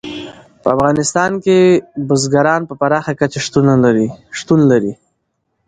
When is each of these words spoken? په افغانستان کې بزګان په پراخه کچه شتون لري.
په 0.61 0.67
افغانستان 0.75 1.31
کې 1.43 1.57
بزګان 2.07 2.61
په 2.69 2.73
پراخه 2.81 3.13
کچه 3.19 3.39
شتون 4.35 4.61
لري. 4.73 4.91